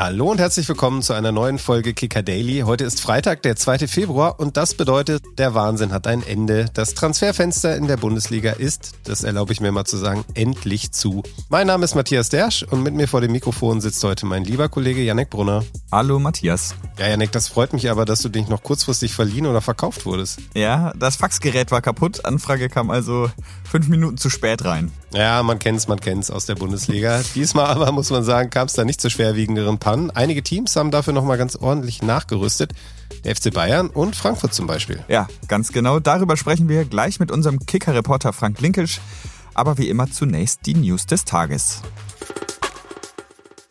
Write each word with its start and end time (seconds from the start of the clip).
Hallo 0.00 0.30
und 0.30 0.40
herzlich 0.40 0.66
willkommen 0.66 1.02
zu 1.02 1.12
einer 1.12 1.30
neuen 1.30 1.58
Folge 1.58 1.92
Kicker 1.92 2.22
Daily. 2.22 2.60
Heute 2.60 2.84
ist 2.84 3.02
Freitag, 3.02 3.42
der 3.42 3.54
2. 3.54 3.86
Februar 3.86 4.40
und 4.40 4.56
das 4.56 4.72
bedeutet, 4.72 5.22
der 5.36 5.52
Wahnsinn 5.52 5.92
hat 5.92 6.06
ein 6.06 6.22
Ende. 6.26 6.64
Das 6.72 6.94
Transferfenster 6.94 7.76
in 7.76 7.86
der 7.86 7.98
Bundesliga 7.98 8.52
ist, 8.52 8.92
das 9.04 9.24
erlaube 9.24 9.52
ich 9.52 9.60
mir 9.60 9.72
mal 9.72 9.84
zu 9.84 9.98
sagen, 9.98 10.24
endlich 10.32 10.92
zu. 10.92 11.22
Mein 11.50 11.66
Name 11.66 11.84
ist 11.84 11.96
Matthias 11.96 12.30
Dersch 12.30 12.62
und 12.62 12.82
mit 12.82 12.94
mir 12.94 13.08
vor 13.08 13.20
dem 13.20 13.32
Mikrofon 13.32 13.82
sitzt 13.82 14.02
heute 14.02 14.24
mein 14.24 14.44
lieber 14.44 14.70
Kollege 14.70 15.02
Janek 15.02 15.28
Brunner. 15.28 15.64
Hallo 15.92 16.18
Matthias. 16.18 16.74
Ja, 16.98 17.08
Janek, 17.08 17.32
das 17.32 17.48
freut 17.48 17.74
mich 17.74 17.90
aber, 17.90 18.06
dass 18.06 18.22
du 18.22 18.30
dich 18.30 18.48
noch 18.48 18.62
kurzfristig 18.62 19.12
verliehen 19.12 19.44
oder 19.44 19.60
verkauft 19.60 20.06
wurdest. 20.06 20.38
Ja, 20.54 20.94
das 20.96 21.16
Faxgerät 21.16 21.72
war 21.72 21.82
kaputt. 21.82 22.24
Anfrage 22.24 22.70
kam 22.70 22.90
also 22.90 23.30
fünf 23.70 23.88
Minuten 23.88 24.16
zu 24.16 24.30
spät 24.30 24.64
rein. 24.64 24.90
Ja, 25.12 25.42
man 25.42 25.58
kennt's, 25.58 25.88
man 25.88 26.00
kennt's 26.00 26.30
aus 26.30 26.46
der 26.46 26.54
Bundesliga. 26.54 27.20
Diesmal 27.34 27.66
aber 27.66 27.90
muss 27.92 28.10
man 28.10 28.22
sagen, 28.22 28.48
kam 28.48 28.66
es 28.66 28.74
da 28.74 28.84
nicht 28.84 29.00
zu 29.00 29.10
schwerwiegenderen 29.10 29.78
Pannen. 29.90 30.12
Einige 30.12 30.44
Teams 30.44 30.76
haben 30.76 30.92
dafür 30.92 31.12
nochmal 31.12 31.36
ganz 31.36 31.56
ordentlich 31.56 32.00
nachgerüstet. 32.00 32.74
Der 33.24 33.34
FC 33.34 33.52
Bayern 33.52 33.88
und 33.88 34.14
Frankfurt 34.14 34.54
zum 34.54 34.68
Beispiel. 34.68 35.02
Ja, 35.08 35.26
ganz 35.48 35.72
genau. 35.72 35.98
Darüber 35.98 36.36
sprechen 36.36 36.68
wir 36.68 36.84
gleich 36.84 37.18
mit 37.18 37.32
unserem 37.32 37.58
Kicker-Reporter 37.58 38.32
Frank 38.32 38.60
Linkisch. 38.60 39.00
Aber 39.52 39.78
wie 39.78 39.88
immer 39.88 40.08
zunächst 40.08 40.64
die 40.66 40.74
News 40.74 41.06
des 41.06 41.24
Tages. 41.24 41.82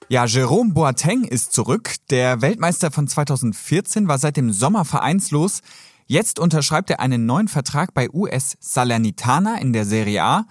Ja, 0.09 0.25
Jerome 0.25 0.73
Boateng 0.73 1.23
ist 1.23 1.53
zurück. 1.53 1.95
Der 2.09 2.41
Weltmeister 2.41 2.91
von 2.91 3.07
2014 3.07 4.09
war 4.09 4.17
seit 4.17 4.35
dem 4.35 4.51
Sommer 4.51 4.83
vereinslos. 4.83 5.61
Jetzt 6.05 6.37
unterschreibt 6.37 6.89
er 6.89 6.99
einen 6.99 7.27
neuen 7.27 7.47
Vertrag 7.47 7.93
bei 7.93 8.09
US 8.11 8.57
Salernitana 8.59 9.61
in 9.61 9.71
der 9.71 9.85
Serie 9.85 10.21
A. 10.21 10.45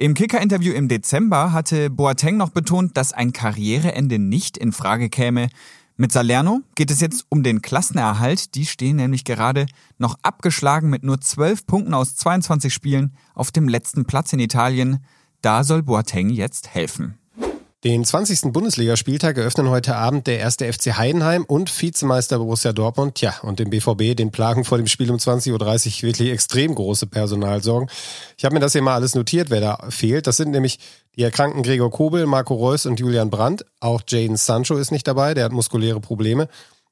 Im 0.00 0.14
Kicker-Interview 0.14 0.74
im 0.74 0.86
Dezember 0.86 1.52
hatte 1.52 1.90
Boateng 1.90 2.36
noch 2.36 2.50
betont, 2.50 2.96
dass 2.96 3.12
ein 3.12 3.32
Karriereende 3.32 4.20
nicht 4.20 4.56
in 4.56 4.70
Frage 4.70 5.08
käme. 5.08 5.48
Mit 5.96 6.12
Salerno 6.12 6.60
geht 6.76 6.92
es 6.92 7.00
jetzt 7.00 7.26
um 7.30 7.42
den 7.42 7.62
Klassenerhalt. 7.62 8.54
Die 8.54 8.64
stehen 8.64 8.94
nämlich 8.94 9.24
gerade 9.24 9.66
noch 9.98 10.16
abgeschlagen 10.22 10.88
mit 10.88 11.02
nur 11.02 11.20
12 11.20 11.66
Punkten 11.66 11.94
aus 11.94 12.14
22 12.14 12.72
Spielen 12.72 13.12
auf 13.34 13.50
dem 13.50 13.66
letzten 13.66 14.04
Platz 14.04 14.32
in 14.32 14.38
Italien. 14.38 15.04
Da 15.42 15.64
soll 15.64 15.82
Boateng 15.82 16.30
jetzt 16.30 16.72
helfen. 16.72 17.17
Den 17.84 18.04
20. 18.04 18.52
Bundesligaspieltag 18.52 19.38
eröffnen 19.38 19.68
heute 19.68 19.94
Abend 19.94 20.26
der 20.26 20.40
erste 20.40 20.70
FC 20.72 20.98
Heidenheim 20.98 21.44
und 21.44 21.70
Vizemeister 21.80 22.38
Borussia 22.38 22.72
Dortmund. 22.72 23.14
Tja, 23.14 23.36
und 23.42 23.60
dem 23.60 23.70
BVB, 23.70 24.16
den 24.16 24.32
plagen 24.32 24.64
vor 24.64 24.78
dem 24.78 24.88
Spiel 24.88 25.12
um 25.12 25.18
20.30 25.18 25.52
Uhr 26.02 26.08
wirklich 26.08 26.30
extrem 26.32 26.74
große 26.74 27.06
Personalsorgen. 27.06 27.88
Ich 28.36 28.44
habe 28.44 28.54
mir 28.54 28.60
das 28.60 28.72
hier 28.72 28.82
mal 28.82 28.96
alles 28.96 29.14
notiert, 29.14 29.50
wer 29.50 29.60
da 29.60 29.78
fehlt. 29.90 30.26
Das 30.26 30.36
sind 30.36 30.50
nämlich 30.50 30.80
die 31.14 31.22
erkrankten 31.22 31.62
Gregor 31.62 31.92
Kobel, 31.92 32.26
Marco 32.26 32.56
Reus 32.56 32.84
und 32.84 32.98
Julian 32.98 33.30
Brandt. 33.30 33.64
Auch 33.78 34.02
Jaden 34.08 34.36
Sancho 34.36 34.76
ist 34.76 34.90
nicht 34.90 35.06
dabei, 35.06 35.34
der 35.34 35.44
hat 35.44 35.52
muskuläre 35.52 36.00
Probleme. 36.00 36.48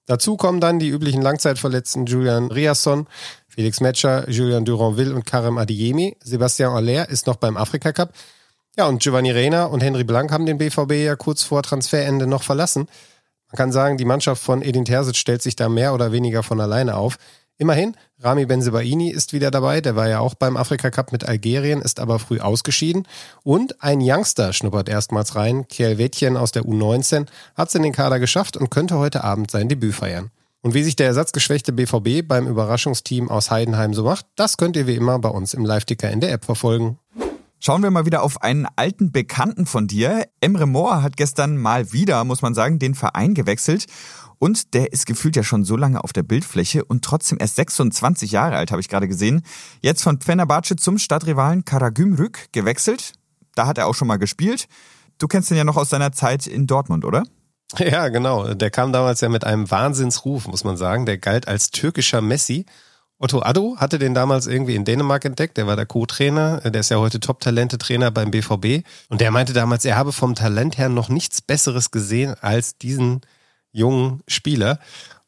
Dazu 0.06 0.36
kommen 0.36 0.60
dann 0.60 0.78
die 0.78 0.88
üblichen 0.88 1.20
Langzeitverletzten 1.20 2.06
Julian 2.06 2.52
Riasson, 2.52 3.08
Felix 3.48 3.80
Metscher, 3.80 4.30
Julian 4.30 4.64
Duranville 4.64 5.16
und 5.16 5.26
Karim 5.26 5.58
Adiemi. 5.58 6.16
Sebastian 6.22 6.74
Aller 6.74 7.08
ist 7.08 7.26
noch 7.26 7.36
beim 7.36 7.56
Afrika 7.56 7.90
Cup. 7.92 8.12
Ja, 8.78 8.86
und 8.88 9.02
Giovanni 9.02 9.30
Reina 9.30 9.64
und 9.64 9.82
Henry 9.82 10.04
Blank 10.04 10.30
haben 10.30 10.44
den 10.44 10.58
BVB 10.58 10.92
ja 10.92 11.16
kurz 11.16 11.42
vor 11.42 11.62
Transferende 11.62 12.26
noch 12.26 12.42
verlassen. 12.42 12.88
Man 13.50 13.56
kann 13.56 13.72
sagen, 13.72 13.96
die 13.96 14.04
Mannschaft 14.04 14.42
von 14.42 14.60
Edin 14.60 14.84
Terzic 14.84 15.16
stellt 15.16 15.40
sich 15.40 15.56
da 15.56 15.70
mehr 15.70 15.94
oder 15.94 16.12
weniger 16.12 16.42
von 16.42 16.60
alleine 16.60 16.94
auf. 16.94 17.16
Immerhin, 17.56 17.96
Rami 18.20 18.44
Benzebaini 18.44 19.10
ist 19.10 19.32
wieder 19.32 19.50
dabei, 19.50 19.80
der 19.80 19.96
war 19.96 20.08
ja 20.08 20.20
auch 20.20 20.34
beim 20.34 20.58
Afrika 20.58 20.90
Cup 20.90 21.10
mit 21.10 21.26
Algerien, 21.26 21.80
ist 21.80 22.00
aber 22.00 22.18
früh 22.18 22.38
ausgeschieden. 22.38 23.08
Und 23.44 23.82
ein 23.82 24.00
Youngster 24.02 24.52
schnuppert 24.52 24.90
erstmals 24.90 25.36
rein, 25.36 25.66
Kiel 25.68 25.96
Wettchen 25.96 26.36
aus 26.36 26.52
der 26.52 26.64
U19, 26.64 27.28
hat 27.54 27.68
es 27.68 27.74
in 27.74 27.82
den 27.82 27.94
Kader 27.94 28.20
geschafft 28.20 28.58
und 28.58 28.70
könnte 28.70 28.98
heute 28.98 29.24
Abend 29.24 29.50
sein 29.50 29.70
Debüt 29.70 29.94
feiern. 29.94 30.30
Und 30.60 30.74
wie 30.74 30.82
sich 30.82 30.96
der 30.96 31.06
ersatzgeschwächte 31.06 31.72
BVB 31.72 32.28
beim 32.28 32.46
Überraschungsteam 32.46 33.30
aus 33.30 33.50
Heidenheim 33.50 33.94
so 33.94 34.04
macht, 34.04 34.26
das 34.36 34.58
könnt 34.58 34.76
ihr 34.76 34.86
wie 34.86 34.96
immer 34.96 35.18
bei 35.18 35.30
uns 35.30 35.54
im 35.54 35.64
Live-Ticker 35.64 36.10
in 36.10 36.20
der 36.20 36.32
App 36.32 36.44
verfolgen. 36.44 36.98
Schauen 37.66 37.82
wir 37.82 37.90
mal 37.90 38.06
wieder 38.06 38.22
auf 38.22 38.42
einen 38.42 38.68
alten 38.76 39.10
Bekannten 39.10 39.66
von 39.66 39.88
dir. 39.88 40.28
Emre 40.40 40.66
Moore 40.66 41.02
hat 41.02 41.16
gestern 41.16 41.56
mal 41.56 41.92
wieder, 41.92 42.22
muss 42.22 42.40
man 42.40 42.54
sagen, 42.54 42.78
den 42.78 42.94
Verein 42.94 43.34
gewechselt. 43.34 43.86
Und 44.38 44.72
der 44.72 44.92
ist 44.92 45.04
gefühlt 45.04 45.34
ja 45.34 45.42
schon 45.42 45.64
so 45.64 45.76
lange 45.76 46.04
auf 46.04 46.12
der 46.12 46.22
Bildfläche 46.22 46.84
und 46.84 47.04
trotzdem 47.04 47.38
erst 47.40 47.56
26 47.56 48.30
Jahre 48.30 48.54
alt, 48.54 48.70
habe 48.70 48.80
ich 48.80 48.88
gerade 48.88 49.08
gesehen. 49.08 49.42
Jetzt 49.80 50.04
von 50.04 50.20
Fenerbahce 50.20 50.76
zum 50.76 50.96
Stadtrivalen 50.96 51.64
Karagümrük 51.64 52.52
gewechselt. 52.52 53.14
Da 53.56 53.66
hat 53.66 53.78
er 53.78 53.88
auch 53.88 53.96
schon 53.96 54.06
mal 54.06 54.18
gespielt. 54.18 54.68
Du 55.18 55.26
kennst 55.26 55.50
ihn 55.50 55.56
ja 55.56 55.64
noch 55.64 55.76
aus 55.76 55.90
seiner 55.90 56.12
Zeit 56.12 56.46
in 56.46 56.68
Dortmund, 56.68 57.04
oder? 57.04 57.24
Ja, 57.78 58.10
genau. 58.10 58.54
Der 58.54 58.70
kam 58.70 58.92
damals 58.92 59.22
ja 59.22 59.28
mit 59.28 59.42
einem 59.42 59.68
Wahnsinnsruf, 59.68 60.46
muss 60.46 60.62
man 60.62 60.76
sagen. 60.76 61.04
Der 61.04 61.18
galt 61.18 61.48
als 61.48 61.72
türkischer 61.72 62.20
Messi. 62.20 62.64
Otto 63.18 63.40
Addo 63.40 63.76
hatte 63.78 63.98
den 63.98 64.14
damals 64.14 64.46
irgendwie 64.46 64.74
in 64.74 64.84
Dänemark 64.84 65.24
entdeckt. 65.24 65.56
Der 65.56 65.66
war 65.66 65.76
der 65.76 65.86
Co-Trainer. 65.86 66.60
Der 66.60 66.80
ist 66.80 66.90
ja 66.90 66.98
heute 66.98 67.18
Top-Talente-Trainer 67.18 68.10
beim 68.10 68.30
BVB. 68.30 68.86
Und 69.08 69.20
der 69.22 69.30
meinte 69.30 69.54
damals, 69.54 69.84
er 69.86 69.96
habe 69.96 70.12
vom 70.12 70.34
Talent 70.34 70.76
her 70.76 70.90
noch 70.90 71.08
nichts 71.08 71.40
Besseres 71.40 71.90
gesehen 71.90 72.34
als 72.40 72.76
diesen 72.76 73.22
jungen 73.72 74.22
Spieler. 74.28 74.78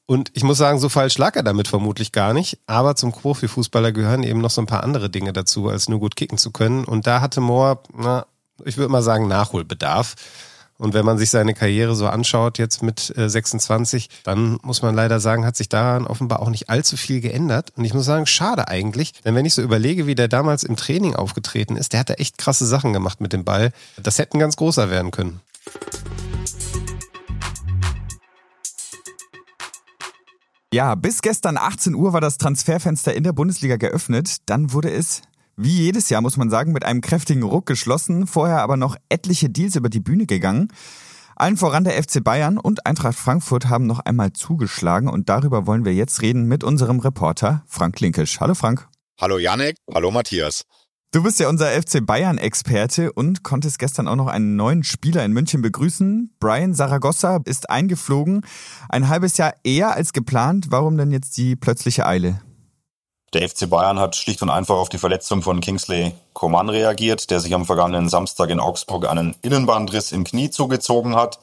Und 0.05 0.31
ich 0.35 0.43
muss 0.43 0.59
sagen, 0.59 0.79
so 0.79 0.89
falsch 0.89 1.17
lag 1.19 1.37
er 1.37 1.43
damit 1.43 1.69
vermutlich 1.69 2.13
gar 2.13 2.35
nicht. 2.35 2.59
Aber 2.67 2.95
zum 2.95 3.13
Profifußballer 3.13 3.93
gehören 3.93 4.23
eben 4.23 4.41
noch 4.41 4.51
so 4.51 4.61
ein 4.61 4.67
paar 4.67 4.85
andere 4.85 5.09
Dinge 5.09 5.33
dazu, 5.33 5.69
als 5.69 5.89
nur 5.89 5.99
gut 5.99 6.17
kicken 6.17 6.39
zu 6.39 6.51
können. 6.51 6.85
Und 6.85 7.07
da 7.07 7.23
hatte 7.23 7.41
Moore, 7.41 7.81
na, 7.95 8.27
ich 8.65 8.77
würde 8.77 8.93
mal 8.93 9.03
sagen, 9.03 9.29
Nachholbedarf. 9.29 10.15
Und 10.79 10.95
wenn 10.95 11.05
man 11.05 11.19
sich 11.19 11.31
seine 11.31 11.55
Karriere 11.55 11.97
so 11.97 12.07
anschaut, 12.07 12.59
jetzt 12.59 12.83
mit 12.83 13.13
26, 13.17 14.05
äh, 14.05 14.09
dann 14.23 14.59
muss 14.63 14.81
man 14.81 14.95
leider 14.95 15.19
sagen, 15.19 15.45
hat 15.45 15.57
sich 15.57 15.69
daran 15.69 16.07
offenbar 16.07 16.41
auch 16.41 16.51
nicht 16.51 16.71
allzu 16.71 16.97
viel 16.97 17.21
geändert. 17.21 17.73
Und 17.77 17.85
ich 17.85 17.95
muss 17.95 18.05
sagen, 18.05 18.27
schade 18.27 18.69
eigentlich. 18.69 19.13
Denn 19.25 19.35
wenn 19.35 19.45
ich 19.45 19.55
so 19.55 19.63
überlege, 19.63 20.07
wie 20.07 20.15
der 20.15 20.29
damals 20.29 20.63
im 20.63 20.77
Training 20.77 21.17
aufgetreten 21.17 21.77
ist, 21.77 21.93
der 21.93 22.01
hat 22.01 22.11
da 22.11 22.15
echt 22.15 22.39
krasse 22.39 22.65
Sachen 22.65 22.93
gemacht 22.93 23.21
mit 23.21 23.33
dem 23.33 23.45
Ball. 23.45 23.73
Das 24.01 24.19
hätten 24.19 24.39
ganz 24.39 24.57
großer 24.57 24.89
werden 24.89 25.11
können. 25.11 25.41
Ja, 30.73 30.95
bis 30.95 31.23
gestern 31.23 31.57
18 31.57 31.95
Uhr 31.95 32.13
war 32.13 32.21
das 32.21 32.37
Transferfenster 32.37 33.15
in 33.15 33.25
der 33.25 33.33
Bundesliga 33.33 33.77
geöffnet. 33.77 34.37
Dann 34.47 34.73
wurde 34.73 34.91
es 34.91 35.23
wie 35.59 35.83
jedes 35.83 36.09
Jahr 36.09 36.23
muss 36.23 36.37
man 36.37 36.51
sagen, 36.51 36.73
mit 36.73 36.85
einem 36.85 37.01
kräftigen 37.01 37.43
Ruck 37.43 37.67
geschlossen, 37.67 38.29
vorher 38.29 38.63
aber 38.63 38.77
noch 38.77 38.97
etliche 39.09 39.51
Deals 39.51 39.75
über 39.75 39.89
die 39.89 39.99
Bühne 40.01 40.25
gegangen. 40.25 40.69
Allen 41.35 41.57
voran 41.57 41.83
der 41.83 42.01
FC 42.01 42.23
Bayern 42.23 42.59
und 42.59 42.87
Eintracht 42.87 43.19
Frankfurt 43.19 43.69
haben 43.69 43.87
noch 43.87 43.99
einmal 43.99 44.33
zugeschlagen 44.33 45.09
und 45.09 45.29
darüber 45.29 45.67
wollen 45.67 45.85
wir 45.85 45.95
jetzt 45.95 46.23
reden 46.23 46.47
mit 46.47 46.63
unserem 46.63 47.01
Reporter 47.01 47.65
Frank 47.67 47.99
Linkisch. 47.99 48.39
Hallo 48.39 48.55
Frank. 48.55 48.89
Hallo 49.21 49.39
Janek, 49.39 49.77
hallo 49.93 50.13
Matthias. 50.13 50.63
Du 51.11 51.25
bist 51.25 51.41
ja 51.41 51.49
unser 51.49 51.71
FC 51.71 52.07
Bayern-Experte 52.07 53.13
und 53.13 53.43
konntest 53.43 53.81
gestern 53.81 54.07
auch 54.07 54.17
noch 54.17 54.29
einen 54.29 54.55
neuen 54.55 54.85
Spieler 54.85 55.25
in 55.25 55.33
München 55.33 55.61
begrüßen. 55.61 56.37
Brian 56.39 56.75
Saragossa 56.75 57.41
ist 57.45 57.69
eingeflogen, 57.69 58.43
ein 58.89 59.09
halbes 59.09 59.39
Jahr 59.39 59.55
eher 59.65 59.95
als 59.95 60.13
geplant. 60.13 60.67
Warum 60.71 60.97
denn 60.99 61.11
jetzt 61.11 61.37
die 61.37 61.57
plötzliche 61.57 62.07
Eile? 62.07 62.43
Der 63.35 63.47
FC 63.47 63.69
Bayern 63.69 63.99
hat 63.99 64.17
schlicht 64.17 64.41
und 64.41 64.49
einfach 64.49 64.77
auf 64.77 64.89
die 64.89 64.97
Verletzung 64.97 65.43
von 65.43 65.61
Kingsley 65.61 66.13
Coman 66.33 66.71
reagiert, 66.71 67.31
der 67.31 67.41
sich 67.41 67.55
am 67.55 67.67
vergangenen 67.67 68.09
Samstag 68.09 68.49
in 68.49 68.59
Augsburg 68.59 69.07
einen 69.07 69.37
Innenbandriss 69.43 70.13
im 70.13 70.25
Knie 70.25 70.49
zugezogen 70.49 71.15
hat. 71.15 71.39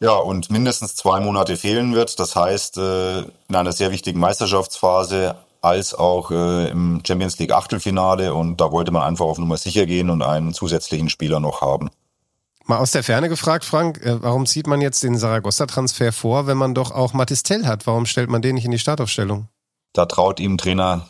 Ja, 0.00 0.16
und 0.16 0.50
mindestens 0.50 0.96
zwei 0.96 1.20
Monate 1.20 1.56
fehlen 1.56 1.94
wird. 1.94 2.18
Das 2.18 2.34
heißt, 2.34 2.76
äh, 2.78 3.20
in 3.20 3.54
einer 3.54 3.70
sehr 3.70 3.92
wichtigen 3.92 4.18
Meisterschaftsphase 4.18 5.36
als 5.60 5.94
auch 5.94 6.32
äh, 6.32 6.70
im 6.70 7.02
Champions 7.06 7.38
League 7.38 7.52
Achtelfinale. 7.52 8.34
Und 8.34 8.60
da 8.60 8.72
wollte 8.72 8.90
man 8.90 9.04
einfach 9.04 9.26
auf 9.26 9.38
Nummer 9.38 9.56
sicher 9.56 9.86
gehen 9.86 10.10
und 10.10 10.22
einen 10.22 10.52
zusätzlichen 10.52 11.08
Spieler 11.08 11.38
noch 11.38 11.60
haben. 11.60 11.90
Mal 12.64 12.78
aus 12.78 12.90
der 12.90 13.04
Ferne 13.04 13.28
gefragt, 13.28 13.64
Frank, 13.64 14.04
äh, 14.04 14.20
warum 14.20 14.46
zieht 14.46 14.66
man 14.66 14.80
jetzt 14.80 15.04
den 15.04 15.16
Saragossa-Transfer 15.16 16.12
vor, 16.12 16.48
wenn 16.48 16.58
man 16.58 16.74
doch 16.74 16.90
auch 16.90 17.12
Matistel 17.12 17.64
hat? 17.64 17.86
Warum 17.86 18.06
stellt 18.06 18.28
man 18.28 18.42
den 18.42 18.56
nicht 18.56 18.64
in 18.64 18.72
die 18.72 18.80
Startaufstellung? 18.80 19.46
Da 19.92 20.06
traut 20.06 20.40
ihm 20.40 20.58
Trainer 20.58 21.06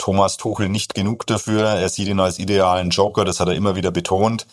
Thomas 0.00 0.38
Tuchel 0.38 0.70
nicht 0.70 0.94
genug 0.94 1.26
dafür. 1.26 1.66
Er 1.66 1.88
sieht 1.90 2.08
ihn 2.08 2.20
als 2.20 2.38
idealen 2.38 2.88
Joker, 2.88 3.26
das 3.26 3.38
hat 3.38 3.48
er 3.48 3.54
immer 3.54 3.76
wieder 3.76 3.90
betont. 3.90 4.46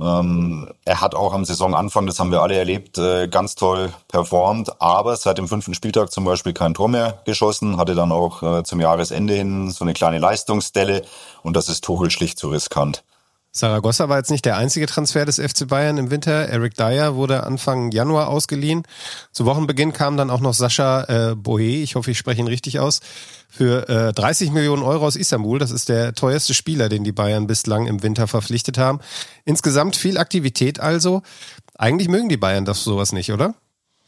Ähm, 0.00 0.72
er 0.84 1.00
hat 1.00 1.14
auch 1.14 1.32
am 1.32 1.44
Saisonanfang, 1.44 2.06
das 2.06 2.18
haben 2.18 2.32
wir 2.32 2.42
alle 2.42 2.56
erlebt, 2.56 2.98
äh, 2.98 3.28
ganz 3.28 3.54
toll 3.54 3.92
performt, 4.08 4.80
aber 4.80 5.16
seit 5.16 5.38
dem 5.38 5.46
fünften 5.46 5.74
Spieltag 5.74 6.10
zum 6.10 6.24
Beispiel 6.24 6.52
kein 6.52 6.74
Tor 6.74 6.88
mehr 6.88 7.20
geschossen, 7.26 7.76
hatte 7.76 7.94
dann 7.94 8.10
auch 8.10 8.42
äh, 8.42 8.64
zum 8.64 8.80
Jahresende 8.80 9.34
hin 9.34 9.70
so 9.70 9.84
eine 9.84 9.92
kleine 9.92 10.18
Leistungsstelle 10.18 11.04
und 11.42 11.54
das 11.54 11.68
ist 11.68 11.84
Tuchel 11.84 12.10
schlicht 12.10 12.38
zu 12.38 12.48
riskant. 12.48 13.04
Saragossa 13.54 14.08
war 14.08 14.16
jetzt 14.16 14.30
nicht 14.30 14.46
der 14.46 14.56
einzige 14.56 14.86
Transfer 14.86 15.26
des 15.26 15.36
FC 15.36 15.68
Bayern 15.68 15.98
im 15.98 16.10
Winter. 16.10 16.48
Eric 16.48 16.74
Dyer 16.74 17.16
wurde 17.16 17.44
Anfang 17.44 17.92
Januar 17.92 18.28
ausgeliehen. 18.28 18.82
Zu 19.30 19.44
Wochenbeginn 19.44 19.92
kam 19.92 20.16
dann 20.16 20.30
auch 20.30 20.40
noch 20.40 20.54
Sascha 20.54 21.04
äh, 21.32 21.36
Bohe, 21.36 21.82
ich 21.82 21.94
hoffe, 21.94 22.10
ich 22.10 22.18
spreche 22.18 22.40
ihn 22.40 22.48
richtig 22.48 22.80
aus, 22.80 23.00
für 23.50 23.88
äh, 23.90 24.12
30 24.14 24.52
Millionen 24.52 24.82
Euro 24.82 25.06
aus 25.06 25.16
Istanbul. 25.16 25.58
Das 25.58 25.70
ist 25.70 25.90
der 25.90 26.14
teuerste 26.14 26.54
Spieler, 26.54 26.88
den 26.88 27.04
die 27.04 27.12
Bayern 27.12 27.46
bislang 27.46 27.86
im 27.86 28.02
Winter 28.02 28.26
verpflichtet 28.26 28.78
haben. 28.78 29.00
Insgesamt 29.44 29.96
viel 29.96 30.16
Aktivität 30.16 30.80
also. 30.80 31.20
Eigentlich 31.76 32.08
mögen 32.08 32.30
die 32.30 32.38
Bayern 32.38 32.64
das 32.64 32.84
sowas 32.84 33.12
nicht, 33.12 33.32
oder? 33.32 33.54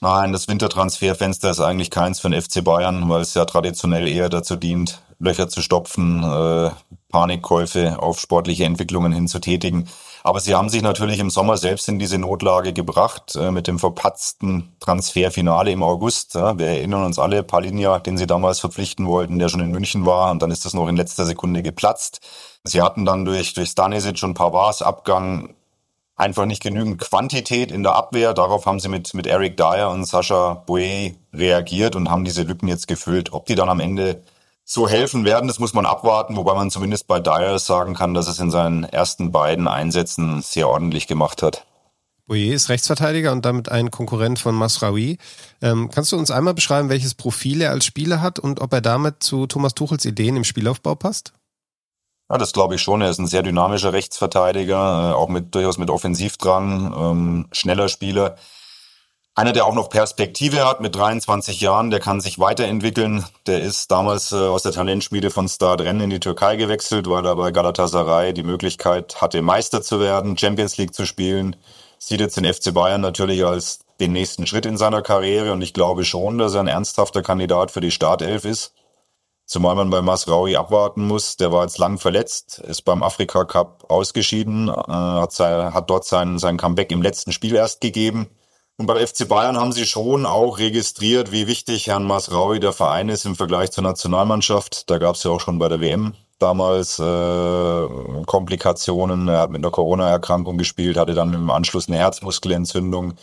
Nein, 0.05 0.35
das 0.35 0.49
Wintertransferfenster 0.49 1.49
ist 1.49 1.61
eigentlich 1.61 1.91
keins 1.91 2.21
den 2.21 2.39
FC 2.39 2.63
Bayern, 2.63 3.09
weil 3.09 3.23
es 3.23 3.33
ja 3.33 3.47
traditionell 3.47 4.07
eher 4.07 4.29
dazu 4.29 4.55
dient, 4.55 5.01
Löcher 5.19 5.49
zu 5.49 5.63
stopfen, 5.63 6.23
äh, 6.23 6.73
Panikkäufe 7.09 7.97
auf 8.03 8.21
sportliche 8.21 8.67
Entwicklungen 8.67 9.15
hin 9.15 9.29
zu 9.29 9.39
tätigen. 9.39 9.89
Aber 10.23 10.41
sie 10.41 10.55
haben 10.55 10.69
sich 10.69 10.83
natürlich 10.83 11.21
im 11.21 11.31
Sommer 11.31 11.57
selbst 11.57 11.89
in 11.89 11.99
diese 11.99 12.19
Notlage 12.19 12.75
gebracht 12.75 13.35
äh, 13.35 13.51
mit 13.51 13.67
dem 13.67 13.79
verpatzten 13.79 14.77
Transferfinale 14.79 15.71
im 15.71 15.83
August. 15.83 16.35
Ja, 16.35 16.59
wir 16.59 16.67
erinnern 16.67 17.05
uns 17.05 17.19
alle, 17.19 17.43
Palinja, 17.43 17.99
den 17.99 18.19
sie 18.19 18.27
damals 18.27 18.61
verpflichten 18.61 19.07
wollten, 19.07 19.39
der 19.39 19.49
schon 19.49 19.61
in 19.61 19.71
München 19.71 20.05
war 20.05 20.31
und 20.33 20.43
dann 20.43 20.51
ist 20.51 20.67
das 20.67 20.75
noch 20.75 20.87
in 20.87 20.97
letzter 20.97 21.25
Sekunde 21.25 21.63
geplatzt. 21.63 22.21
Sie 22.63 22.83
hatten 22.83 23.07
dann 23.07 23.25
durch, 23.25 23.55
durch 23.55 23.71
Stanisic 23.71 24.23
und 24.23 24.35
Pavars 24.35 24.83
Abgang 24.83 25.55
einfach 26.17 26.47
nicht 26.47 26.63
genügend 26.63 26.99
Quantität 26.99 27.73
in 27.73 27.83
der 27.83 27.95
Abwehr. 27.95 28.35
Darauf 28.35 28.67
haben 28.67 28.81
sie 28.81 28.89
mit, 28.89 29.15
mit 29.15 29.27
Eric 29.27 29.57
Dyer 29.57 29.91
und 29.91 30.05
Sascha 30.05 30.55
Boe 30.55 31.15
reagiert 31.33 31.97
und 31.97 32.11
haben 32.11 32.25
diese 32.25 32.43
Lücken 32.43 32.69
jetzt 32.69 32.89
gefüllt. 32.89 33.33
Ob 33.33 33.47
die 33.47 33.55
dann 33.55 33.69
am 33.69 33.81
Ende 33.81 34.23
so 34.65 34.89
helfen 34.89 35.25
werden, 35.25 35.49
das 35.49 35.59
muss 35.59 35.75
man 35.75 35.87
abwarten, 35.87 36.37
wobei 36.37 36.55
man 36.55 36.71
zumindest 36.71 37.07
bei 37.07 37.21
Dyer 37.21 37.59
sagen 37.59 37.95
kann, 37.95 38.15
dass 38.15 38.29
es 38.29 38.39
in 38.39 38.51
seinen 38.51 38.85
ersten 38.85 39.31
beiden 39.31 39.69
Einsätzen 39.69 40.41
sehr 40.41 40.69
ordentlich 40.69 41.07
gemacht 41.07 41.43
hat. 41.43 41.67
Boyer 42.27 42.55
ist 42.55 42.71
Rechtsverteidiger 42.71 43.33
und 43.33 43.45
damit 43.45 43.69
ein 43.69 43.91
Konkurrent 43.91 44.39
von 44.39 44.55
Masraoui. 44.55 45.19
Ähm, 45.61 45.91
kannst 45.93 46.11
du 46.11 46.17
uns 46.17 46.31
einmal 46.31 46.55
beschreiben, 46.55 46.89
welches 46.89 47.15
Profil 47.15 47.61
er 47.61 47.71
als 47.71 47.85
Spieler 47.85 48.23
hat 48.23 48.39
und 48.39 48.61
ob 48.61 48.73
er 48.73 48.81
damit 48.81 49.23
zu 49.23 49.47
Thomas 49.47 49.75
Tuchels 49.75 50.07
Ideen 50.07 50.37
im 50.37 50.45
Spielaufbau 50.45 50.95
passt? 50.95 51.35
Ja, 52.31 52.39
das 52.39 52.53
glaube 52.53 52.77
ich 52.77 52.83
schon. 52.83 53.03
Er 53.03 53.11
ist 53.11 53.19
ein 53.19 53.27
sehr 53.27 53.43
dynamischer 53.43 53.93
Rechtsverteidiger, 53.93 55.11
äh, 55.11 55.15
auch 55.15 55.29
mit 55.29 55.55
durchaus 55.55 55.79
mit 55.79 55.91
Offensivdrang, 55.91 56.95
ähm, 56.97 57.49
schneller 57.53 57.89
Spieler. 57.89 58.37
Einer, 59.37 59.53
der 59.53 59.67
auch 59.67 59.75
noch 59.75 59.89
Perspektive 59.89 60.65
hat 60.65 60.81
mit 60.81 60.95
23 60.95 61.61
Jahren, 61.61 61.91
der 61.91 61.99
kann 61.99 62.21
sich 62.21 62.39
weiterentwickeln. 62.39 63.25
Der 63.47 63.61
ist 63.61 63.91
damals 63.91 64.31
äh, 64.31 64.37
aus 64.37 64.63
der 64.63 64.71
Talentschmiede 64.73 65.31
von 65.31 65.49
Stade 65.49 65.85
Rennes 65.85 66.05
in 66.05 66.11
die 66.11 66.21
Türkei 66.21 66.57
gewechselt, 66.57 67.11
weil 67.11 67.27
er 67.27 67.35
bei 67.35 67.51
Galatasaray 67.51 68.33
die 68.33 68.45
Möglichkeit 68.45 69.21
hatte, 69.21 69.43
Meister 69.43 69.83
zu 69.83 69.99
werden, 69.99 70.39
Champions 70.39 70.77
League 70.77 70.95
zu 70.95 71.05
spielen. 71.05 71.57
Sieht 71.99 72.21
jetzt 72.21 72.37
den 72.37 72.45
FC 72.45 72.73
Bayern 72.73 73.01
natürlich 73.01 73.45
als 73.45 73.81
den 74.01 74.13
nächsten 74.13 74.47
Schritt 74.47 74.67
in 74.67 74.77
seiner 74.77 75.03
Karriere 75.03 75.53
und 75.53 75.63
ich 75.63 75.75
glaube 75.75 76.05
schon, 76.05 76.39
dass 76.39 76.55
er 76.55 76.61
ein 76.61 76.69
ernsthafter 76.69 77.23
Kandidat 77.23 77.71
für 77.71 77.81
die 77.81 77.91
Startelf 77.91 78.45
ist. 78.45 78.73
Zumal 79.47 79.75
man 79.75 79.91
bei 79.91 80.01
Masraui 80.01 80.57
abwarten 80.57 81.07
muss. 81.07 81.37
Der 81.37 81.53
war 81.53 81.63
jetzt 81.63 81.79
lang 81.79 81.99
verletzt, 81.99 82.59
ist 82.61 82.83
beim 82.83 83.03
Afrika 83.03 83.45
Cup 83.45 83.85
ausgeschieden, 83.89 84.69
äh, 84.69 84.73
hat, 84.73 85.33
sein, 85.33 85.75
hat 85.75 85.91
dort 85.91 86.05
sein, 86.05 86.39
sein 86.39 86.57
Comeback 86.57 86.91
im 86.91 87.03
letzten 87.03 87.33
Spiel 87.33 87.55
erst 87.55 87.81
gegeben. 87.81 88.29
Und 88.77 88.87
beim 88.87 89.07
FC 89.07 89.29
Bayern 89.29 89.57
haben 89.57 89.73
sie 89.73 89.87
schon 89.87 90.27
auch 90.27 90.59
registriert, 90.59 91.31
wie 91.31 91.47
wichtig 91.47 91.87
Herrn 91.87 92.05
Masraui 92.05 92.59
der 92.59 92.73
Verein 92.73 93.09
ist 93.09 93.25
im 93.25 93.37
Vergleich 93.37 93.71
zur 93.71 93.85
Nationalmannschaft. 93.85 94.91
Da 94.91 94.99
gab 94.99 95.15
es 95.15 95.23
ja 95.23 95.31
auch 95.31 95.41
schon 95.41 95.59
bei 95.59 95.69
der 95.69 95.81
WM 95.81 96.15
damals 96.39 96.99
äh, 96.99 97.89
Komplikationen. 98.27 99.29
Er 99.29 99.41
hat 99.41 99.51
mit 99.51 99.61
einer 99.61 99.71
Corona-Erkrankung 99.71 100.59
gespielt, 100.59 100.97
hatte 100.97 101.15
dann 101.15 101.33
im 101.33 101.51
Anschluss 101.51 101.89
eine 101.89 101.99
Herzmuskelentzündung. 101.99 103.15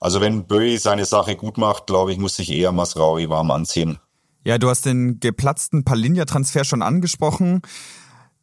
Also 0.00 0.20
wenn 0.20 0.46
Böi 0.46 0.76
seine 0.78 1.04
Sache 1.04 1.36
gut 1.36 1.58
macht, 1.58 1.86
glaube 1.86 2.12
ich, 2.12 2.18
muss 2.18 2.36
sich 2.36 2.50
eher 2.50 2.72
Masraui 2.72 3.28
warm 3.28 3.50
anziehen. 3.50 4.00
Ja, 4.44 4.58
du 4.58 4.68
hast 4.68 4.86
den 4.86 5.20
geplatzten 5.20 5.84
Palinja-Transfer 5.84 6.64
schon 6.64 6.82
angesprochen. 6.82 7.62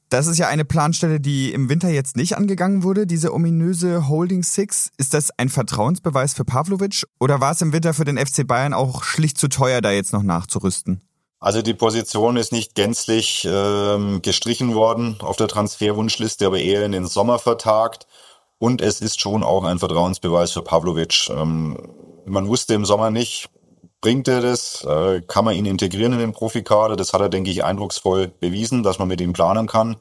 Das 0.09 0.27
ist 0.27 0.37
ja 0.37 0.47
eine 0.47 0.65
Planstelle, 0.65 1.19
die 1.19 1.51
im 1.51 1.67
Winter 1.67 1.89
jetzt 1.89 2.15
nicht 2.15 2.37
angegangen 2.37 2.83
wurde, 2.83 3.07
diese 3.07 3.33
ominöse 3.33 4.07
Holding 4.07 4.43
Six. 4.43 4.91
Ist 4.97 5.13
das 5.13 5.31
ein 5.37 5.49
Vertrauensbeweis 5.49 6.33
für 6.33 6.45
Pavlovic 6.45 7.03
oder 7.19 7.41
war 7.41 7.51
es 7.51 7.61
im 7.61 7.73
Winter 7.73 7.93
für 7.93 8.05
den 8.05 8.17
FC 8.17 8.45
Bayern 8.45 8.73
auch 8.73 9.03
schlicht 9.03 9.37
zu 9.37 9.47
teuer, 9.47 9.81
da 9.81 9.91
jetzt 9.91 10.13
noch 10.13 10.21
nachzurüsten? 10.23 11.01
Also 11.39 11.61
die 11.61 11.73
Position 11.73 12.37
ist 12.37 12.51
nicht 12.51 12.75
gänzlich 12.75 13.47
ähm, 13.49 14.21
gestrichen 14.21 14.73
worden 14.73 15.17
auf 15.19 15.37
der 15.37 15.47
Transferwunschliste, 15.47 16.45
aber 16.45 16.59
eher 16.59 16.85
in 16.85 16.91
den 16.91 17.07
Sommer 17.07 17.39
vertagt. 17.39 18.07
Und 18.57 18.81
es 18.81 19.01
ist 19.01 19.19
schon 19.19 19.43
auch 19.43 19.63
ein 19.63 19.79
Vertrauensbeweis 19.79 20.51
für 20.51 20.61
Pavlovic. 20.61 21.29
Ähm, 21.29 21.77
man 22.25 22.47
wusste 22.47 22.73
im 22.73 22.85
Sommer 22.85 23.11
nicht, 23.11 23.49
bringt 24.05 24.27
er 24.27 24.39
das? 24.39 24.83
Äh, 24.83 25.21
kann 25.21 25.45
man 25.45 25.55
ihn 25.55 25.65
integrieren 25.65 26.13
in 26.13 26.19
den 26.19 26.31
Profikader? 26.31 26.95
Das 26.95 27.11
hat 27.11 27.21
er, 27.21 27.29
denke 27.29 27.49
ich, 27.49 27.63
eindrucksvoll 27.63 28.27
bewiesen, 28.27 28.83
dass 28.83 28.99
man 28.99 29.07
mit 29.07 29.19
ihm 29.19 29.33
planen 29.33 29.65
kann. 29.65 29.95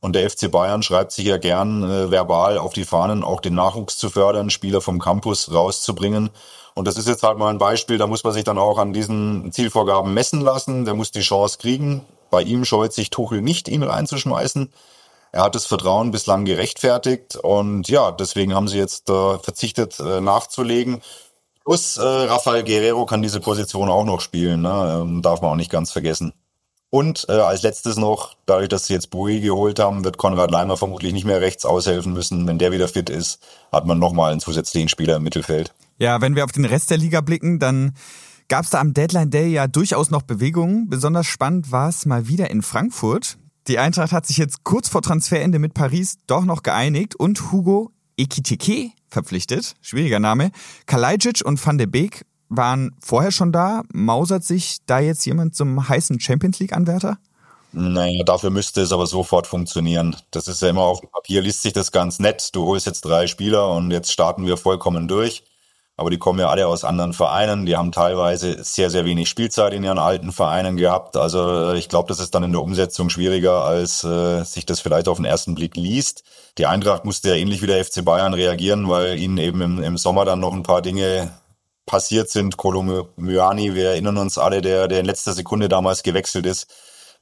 Und 0.00 0.16
der 0.16 0.28
FC 0.28 0.50
Bayern 0.50 0.82
schreibt 0.82 1.12
sich 1.12 1.26
ja 1.26 1.36
gern 1.36 1.84
äh, 1.84 2.10
verbal 2.10 2.58
auf 2.58 2.72
die 2.72 2.84
Fahnen, 2.84 3.22
auch 3.22 3.40
den 3.40 3.54
Nachwuchs 3.54 3.96
zu 3.96 4.10
fördern, 4.10 4.50
Spieler 4.50 4.80
vom 4.80 4.98
Campus 4.98 5.52
rauszubringen. 5.52 6.30
Und 6.74 6.88
das 6.88 6.96
ist 6.96 7.06
jetzt 7.06 7.22
halt 7.22 7.38
mal 7.38 7.48
ein 7.48 7.58
Beispiel, 7.58 7.96
da 7.96 8.08
muss 8.08 8.24
man 8.24 8.32
sich 8.32 8.42
dann 8.42 8.58
auch 8.58 8.76
an 8.76 8.92
diesen 8.92 9.52
Zielvorgaben 9.52 10.12
messen 10.12 10.40
lassen. 10.40 10.84
Der 10.84 10.94
muss 10.94 11.12
die 11.12 11.20
Chance 11.20 11.58
kriegen. 11.58 12.04
Bei 12.30 12.42
ihm 12.42 12.64
scheut 12.64 12.92
sich 12.92 13.10
Tuchel 13.10 13.40
nicht, 13.40 13.68
ihn 13.68 13.84
reinzuschmeißen. 13.84 14.72
Er 15.30 15.42
hat 15.44 15.54
das 15.54 15.66
Vertrauen 15.66 16.10
bislang 16.10 16.44
gerechtfertigt 16.44 17.36
und 17.36 17.88
ja, 17.88 18.10
deswegen 18.10 18.54
haben 18.54 18.68
sie 18.68 18.78
jetzt 18.78 19.10
äh, 19.10 19.38
verzichtet 19.38 20.00
äh, 20.00 20.20
nachzulegen. 20.20 21.02
Plus 21.64 21.96
äh, 21.96 22.02
Rafael 22.02 22.62
Guerrero 22.62 23.06
kann 23.06 23.22
diese 23.22 23.40
Position 23.40 23.88
auch 23.88 24.04
noch 24.04 24.20
spielen, 24.20 24.62
ne? 24.62 25.00
ähm, 25.02 25.22
darf 25.22 25.40
man 25.40 25.52
auch 25.52 25.56
nicht 25.56 25.70
ganz 25.70 25.90
vergessen. 25.90 26.32
Und 26.90 27.26
äh, 27.28 27.32
als 27.32 27.62
letztes 27.62 27.96
noch, 27.96 28.36
dadurch, 28.46 28.68
dass 28.68 28.86
sie 28.86 28.92
jetzt 28.92 29.10
Bui 29.10 29.40
geholt 29.40 29.80
haben, 29.80 30.04
wird 30.04 30.16
Konrad 30.16 30.52
Leimer 30.52 30.76
vermutlich 30.76 31.12
nicht 31.12 31.24
mehr 31.24 31.40
rechts 31.40 31.64
aushelfen 31.64 32.12
müssen. 32.12 32.46
Wenn 32.46 32.58
der 32.58 32.70
wieder 32.70 32.86
fit 32.86 33.10
ist, 33.10 33.40
hat 33.72 33.84
man 33.84 33.98
nochmal 33.98 34.30
einen 34.30 34.40
zusätzlichen 34.40 34.88
Spieler 34.88 35.16
im 35.16 35.24
Mittelfeld. 35.24 35.74
Ja, 35.98 36.20
wenn 36.20 36.36
wir 36.36 36.44
auf 36.44 36.52
den 36.52 36.64
Rest 36.66 36.90
der 36.90 36.98
Liga 36.98 37.20
blicken, 37.20 37.58
dann 37.58 37.94
gab 38.48 38.64
es 38.64 38.70
da 38.70 38.80
am 38.80 38.94
Deadline 38.94 39.30
Day 39.30 39.48
ja 39.48 39.66
durchaus 39.66 40.10
noch 40.10 40.22
Bewegungen. 40.22 40.88
Besonders 40.88 41.26
spannend 41.26 41.72
war 41.72 41.88
es 41.88 42.06
mal 42.06 42.28
wieder 42.28 42.50
in 42.50 42.62
Frankfurt. 42.62 43.38
Die 43.66 43.78
Eintracht 43.78 44.12
hat 44.12 44.26
sich 44.26 44.36
jetzt 44.36 44.62
kurz 44.62 44.88
vor 44.88 45.02
Transferende 45.02 45.58
mit 45.58 45.74
Paris 45.74 46.18
doch 46.26 46.44
noch 46.44 46.62
geeinigt 46.62 47.16
und 47.16 47.50
Hugo 47.50 47.90
Ekitike 48.16 48.92
verpflichtet. 49.14 49.74
Schwieriger 49.80 50.20
Name. 50.20 50.50
Kalajdzic 50.84 51.40
und 51.44 51.64
Van 51.64 51.78
de 51.78 51.86
Beek 51.86 52.26
waren 52.50 52.94
vorher 53.00 53.30
schon 53.30 53.50
da. 53.50 53.82
Mausert 53.92 54.44
sich 54.44 54.78
da 54.84 54.98
jetzt 54.98 55.24
jemand 55.24 55.56
zum 55.56 55.88
heißen 55.88 56.20
Champions 56.20 56.60
League-Anwärter? 56.60 57.16
Naja, 57.72 58.22
dafür 58.24 58.50
müsste 58.50 58.82
es 58.82 58.92
aber 58.92 59.06
sofort 59.06 59.46
funktionieren. 59.46 60.14
Das 60.30 60.46
ist 60.46 60.62
ja 60.62 60.68
immer 60.68 60.82
auf 60.82 61.00
dem 61.00 61.10
Papier, 61.10 61.42
liest 61.42 61.62
sich 61.62 61.72
das 61.72 61.90
ganz 61.90 62.20
nett. 62.20 62.50
Du 62.52 62.66
holst 62.66 62.86
jetzt 62.86 63.04
drei 63.04 63.26
Spieler 63.26 63.70
und 63.70 63.90
jetzt 63.90 64.12
starten 64.12 64.46
wir 64.46 64.56
vollkommen 64.56 65.08
durch 65.08 65.42
aber 65.96 66.10
die 66.10 66.18
kommen 66.18 66.40
ja 66.40 66.48
alle 66.48 66.66
aus 66.66 66.84
anderen 66.84 67.12
Vereinen. 67.12 67.66
Die 67.66 67.76
haben 67.76 67.92
teilweise 67.92 68.62
sehr, 68.64 68.90
sehr 68.90 69.04
wenig 69.04 69.28
Spielzeit 69.28 69.72
in 69.72 69.84
ihren 69.84 69.98
alten 69.98 70.32
Vereinen 70.32 70.76
gehabt. 70.76 71.16
Also 71.16 71.72
äh, 71.72 71.78
ich 71.78 71.88
glaube, 71.88 72.08
das 72.08 72.18
ist 72.18 72.34
dann 72.34 72.42
in 72.42 72.52
der 72.52 72.62
Umsetzung 72.62 73.10
schwieriger, 73.10 73.64
als 73.64 74.02
äh, 74.02 74.42
sich 74.42 74.66
das 74.66 74.80
vielleicht 74.80 75.06
auf 75.06 75.18
den 75.18 75.24
ersten 75.24 75.54
Blick 75.54 75.76
liest. 75.76 76.24
Die 76.58 76.66
Eintracht 76.66 77.04
musste 77.04 77.28
ja 77.28 77.34
ähnlich 77.36 77.62
wie 77.62 77.68
der 77.68 77.84
FC 77.84 78.04
Bayern 78.04 78.34
reagieren, 78.34 78.88
weil 78.88 79.18
ihnen 79.18 79.38
eben 79.38 79.60
im, 79.60 79.82
im 79.82 79.96
Sommer 79.96 80.24
dann 80.24 80.40
noch 80.40 80.52
ein 80.52 80.64
paar 80.64 80.82
Dinge 80.82 81.30
passiert 81.86 82.28
sind. 82.28 82.56
Kolomyani, 82.56 83.74
wir 83.74 83.90
erinnern 83.90 84.18
uns 84.18 84.36
alle, 84.36 84.62
der, 84.62 84.88
der 84.88 85.00
in 85.00 85.06
letzter 85.06 85.32
Sekunde 85.32 85.68
damals 85.68 86.02
gewechselt 86.02 86.46
ist. 86.46 86.66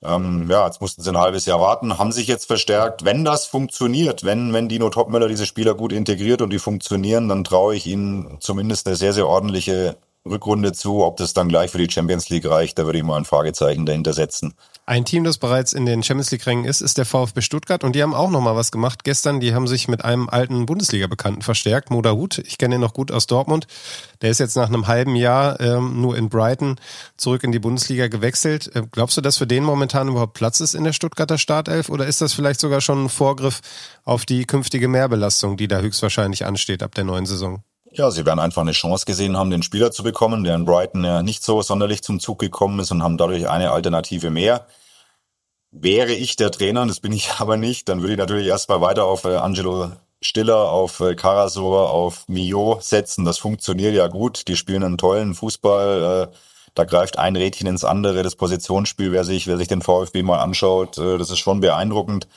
Ähm, 0.04 0.48
ja, 0.50 0.66
jetzt 0.66 0.80
mussten 0.80 1.02
sie 1.02 1.10
ein 1.10 1.18
halbes 1.18 1.46
Jahr 1.46 1.60
warten, 1.60 1.98
haben 1.98 2.12
sich 2.12 2.26
jetzt 2.26 2.46
verstärkt. 2.46 3.04
Wenn 3.04 3.24
das 3.24 3.46
funktioniert, 3.46 4.24
wenn, 4.24 4.52
wenn 4.52 4.68
Dino 4.68 4.90
Topmöller 4.90 5.28
diese 5.28 5.46
Spieler 5.46 5.74
gut 5.74 5.92
integriert 5.92 6.42
und 6.42 6.50
die 6.50 6.58
funktionieren, 6.58 7.28
dann 7.28 7.44
traue 7.44 7.76
ich 7.76 7.86
ihnen 7.86 8.38
zumindest 8.40 8.86
eine 8.86 8.96
sehr, 8.96 9.12
sehr 9.12 9.28
ordentliche 9.28 9.96
Rückrunde 10.28 10.72
zu. 10.72 11.04
Ob 11.04 11.16
das 11.16 11.34
dann 11.34 11.48
gleich 11.48 11.70
für 11.70 11.78
die 11.78 11.90
Champions 11.90 12.28
League 12.28 12.48
reicht, 12.48 12.78
da 12.78 12.84
würde 12.84 12.98
ich 12.98 13.04
mal 13.04 13.16
ein 13.16 13.24
Fragezeichen 13.24 13.86
dahinter 13.86 14.12
setzen. 14.12 14.54
Ein 14.92 15.06
Team, 15.06 15.24
das 15.24 15.38
bereits 15.38 15.72
in 15.72 15.86
den 15.86 16.02
Champions 16.02 16.32
League-Rängen 16.32 16.66
ist, 16.66 16.82
ist 16.82 16.98
der 16.98 17.06
VfB 17.06 17.40
Stuttgart 17.40 17.82
und 17.82 17.96
die 17.96 18.02
haben 18.02 18.12
auch 18.12 18.28
nochmal 18.28 18.56
was 18.56 18.70
gemacht 18.70 19.04
gestern. 19.04 19.40
Die 19.40 19.54
haben 19.54 19.66
sich 19.66 19.88
mit 19.88 20.04
einem 20.04 20.28
alten 20.28 20.66
Bundesliga-Bekannten 20.66 21.40
verstärkt, 21.40 21.90
Moda 21.90 22.12
Hut. 22.12 22.36
Ich 22.36 22.58
kenne 22.58 22.74
ihn 22.74 22.82
noch 22.82 22.92
gut 22.92 23.10
aus 23.10 23.26
Dortmund. 23.26 23.66
Der 24.20 24.28
ist 24.28 24.38
jetzt 24.38 24.54
nach 24.54 24.68
einem 24.68 24.88
halben 24.88 25.16
Jahr 25.16 25.58
ähm, 25.60 26.02
nur 26.02 26.14
in 26.18 26.28
Brighton 26.28 26.76
zurück 27.16 27.42
in 27.42 27.52
die 27.52 27.58
Bundesliga 27.58 28.08
gewechselt. 28.08 28.70
Äh, 28.76 28.82
glaubst 28.92 29.16
du, 29.16 29.22
dass 29.22 29.38
für 29.38 29.46
den 29.46 29.64
momentan 29.64 30.08
überhaupt 30.08 30.34
Platz 30.34 30.60
ist 30.60 30.74
in 30.74 30.84
der 30.84 30.92
Stuttgarter 30.92 31.38
Startelf 31.38 31.88
oder 31.88 32.04
ist 32.04 32.20
das 32.20 32.34
vielleicht 32.34 32.60
sogar 32.60 32.82
schon 32.82 33.06
ein 33.06 33.08
Vorgriff 33.08 33.62
auf 34.04 34.26
die 34.26 34.44
künftige 34.44 34.88
Mehrbelastung, 34.88 35.56
die 35.56 35.68
da 35.68 35.78
höchstwahrscheinlich 35.80 36.44
ansteht 36.44 36.82
ab 36.82 36.94
der 36.94 37.04
neuen 37.04 37.24
Saison? 37.24 37.62
Ja, 37.92 38.10
sie 38.10 38.26
werden 38.26 38.40
einfach 38.40 38.60
eine 38.60 38.72
Chance 38.72 39.06
gesehen 39.06 39.38
haben, 39.38 39.48
den 39.48 39.62
Spieler 39.62 39.90
zu 39.90 40.02
bekommen, 40.02 40.44
der 40.44 40.54
in 40.54 40.66
Brighton 40.66 41.02
ja 41.02 41.22
nicht 41.22 41.42
so 41.42 41.62
sonderlich 41.62 42.02
zum 42.02 42.20
Zug 42.20 42.38
gekommen 42.38 42.78
ist 42.78 42.90
und 42.90 43.02
haben 43.02 43.16
dadurch 43.16 43.48
eine 43.48 43.70
Alternative 43.70 44.28
mehr. 44.28 44.66
Wäre 45.72 46.12
ich 46.12 46.36
der 46.36 46.50
Trainer, 46.50 46.86
das 46.86 47.00
bin 47.00 47.12
ich 47.12 47.30
aber 47.38 47.56
nicht, 47.56 47.88
dann 47.88 48.00
würde 48.00 48.12
ich 48.12 48.18
natürlich 48.18 48.46
erstmal 48.46 48.80
weiter 48.80 49.06
auf 49.06 49.24
äh, 49.24 49.36
Angelo 49.36 49.90
Stiller, 50.20 50.70
auf 50.70 51.00
äh, 51.00 51.16
Karasor, 51.16 51.90
auf 51.90 52.28
Mio 52.28 52.78
setzen. 52.80 53.24
Das 53.24 53.38
funktioniert 53.38 53.94
ja 53.94 54.06
gut. 54.06 54.46
Die 54.46 54.56
spielen 54.56 54.84
einen 54.84 54.98
tollen 54.98 55.34
Fußball. 55.34 56.28
Äh, 56.30 56.36
da 56.74 56.84
greift 56.84 57.18
ein 57.18 57.34
Rädchen 57.34 57.66
ins 57.66 57.84
andere. 57.84 58.22
Das 58.22 58.36
Positionsspiel, 58.36 59.10
wer 59.10 59.24
sich, 59.24 59.48
wer 59.48 59.56
sich 59.56 59.66
den 59.66 59.82
VfB 59.82 60.22
mal 60.22 60.38
anschaut, 60.38 60.98
äh, 60.98 61.18
das 61.18 61.30
ist 61.30 61.38
schon 61.38 61.60
beeindruckend. 61.60 62.28